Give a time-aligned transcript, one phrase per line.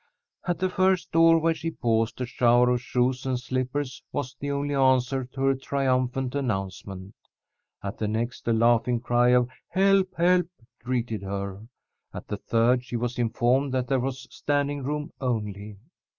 [0.47, 4.49] At the first door where she paused, a shower of shoes and slippers was the
[4.49, 7.13] only answer to her triumphant announcement.
[7.83, 10.15] At the next a laughing cry of "Help!
[10.17, 10.49] help!"
[10.83, 11.67] greeted her.
[12.15, 15.77] At the third she was informed that there was standing room only.